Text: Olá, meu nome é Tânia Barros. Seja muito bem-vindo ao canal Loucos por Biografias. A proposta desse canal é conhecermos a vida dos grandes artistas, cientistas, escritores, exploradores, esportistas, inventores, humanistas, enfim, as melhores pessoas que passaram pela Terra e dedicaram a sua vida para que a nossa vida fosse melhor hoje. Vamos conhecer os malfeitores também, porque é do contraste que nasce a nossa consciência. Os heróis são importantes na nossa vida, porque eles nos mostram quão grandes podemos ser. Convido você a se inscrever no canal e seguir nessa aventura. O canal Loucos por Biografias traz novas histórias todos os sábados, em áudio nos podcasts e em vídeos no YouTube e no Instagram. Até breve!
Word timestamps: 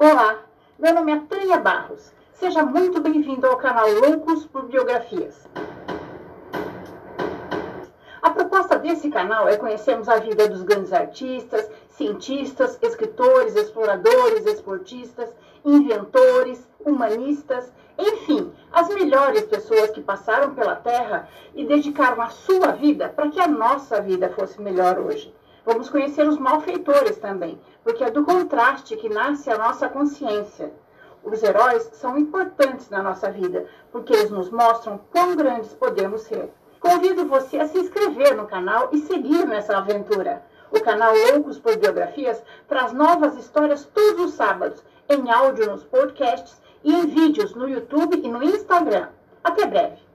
Olá, 0.00 0.44
meu 0.78 0.94
nome 0.94 1.10
é 1.10 1.18
Tânia 1.28 1.58
Barros. 1.58 2.12
Seja 2.34 2.62
muito 2.64 3.00
bem-vindo 3.00 3.48
ao 3.48 3.56
canal 3.56 3.90
Loucos 3.90 4.46
por 4.46 4.66
Biografias. 4.66 5.44
A 8.22 8.30
proposta 8.30 8.78
desse 8.78 9.10
canal 9.10 9.48
é 9.48 9.56
conhecermos 9.56 10.08
a 10.08 10.20
vida 10.20 10.48
dos 10.48 10.62
grandes 10.62 10.92
artistas, 10.92 11.68
cientistas, 11.88 12.78
escritores, 12.80 13.56
exploradores, 13.56 14.46
esportistas, 14.46 15.34
inventores, 15.64 16.64
humanistas, 16.78 17.72
enfim, 17.98 18.52
as 18.70 18.88
melhores 18.90 19.46
pessoas 19.46 19.90
que 19.90 20.00
passaram 20.00 20.54
pela 20.54 20.76
Terra 20.76 21.28
e 21.56 21.66
dedicaram 21.66 22.22
a 22.22 22.28
sua 22.28 22.70
vida 22.70 23.08
para 23.08 23.30
que 23.30 23.40
a 23.40 23.48
nossa 23.48 24.00
vida 24.00 24.28
fosse 24.28 24.62
melhor 24.62 24.96
hoje. 25.00 25.34
Vamos 25.70 25.90
conhecer 25.90 26.26
os 26.26 26.38
malfeitores 26.38 27.18
também, 27.18 27.60
porque 27.84 28.02
é 28.02 28.10
do 28.10 28.24
contraste 28.24 28.96
que 28.96 29.10
nasce 29.10 29.50
a 29.50 29.58
nossa 29.58 29.86
consciência. 29.86 30.72
Os 31.22 31.42
heróis 31.42 31.82
são 31.92 32.16
importantes 32.16 32.88
na 32.88 33.02
nossa 33.02 33.30
vida, 33.30 33.66
porque 33.92 34.14
eles 34.14 34.30
nos 34.30 34.50
mostram 34.50 34.98
quão 35.12 35.36
grandes 35.36 35.74
podemos 35.74 36.22
ser. 36.22 36.50
Convido 36.80 37.26
você 37.26 37.58
a 37.58 37.68
se 37.68 37.76
inscrever 37.76 38.34
no 38.34 38.46
canal 38.46 38.88
e 38.92 38.98
seguir 39.00 39.46
nessa 39.46 39.76
aventura. 39.76 40.42
O 40.70 40.80
canal 40.80 41.12
Loucos 41.14 41.58
por 41.58 41.76
Biografias 41.76 42.42
traz 42.66 42.94
novas 42.94 43.36
histórias 43.36 43.84
todos 43.84 44.24
os 44.24 44.32
sábados, 44.32 44.82
em 45.06 45.30
áudio 45.30 45.70
nos 45.70 45.84
podcasts 45.84 46.58
e 46.82 46.94
em 46.94 47.08
vídeos 47.08 47.54
no 47.54 47.68
YouTube 47.68 48.18
e 48.24 48.30
no 48.30 48.42
Instagram. 48.42 49.08
Até 49.44 49.66
breve! 49.66 50.07